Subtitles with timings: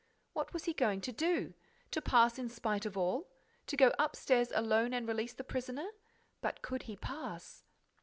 [0.33, 1.53] What was he going to do?
[1.91, 3.27] To pass in spite of all?
[3.67, 5.89] To go upstairs alone and release the prisoner?
[6.41, 7.63] But could he pass?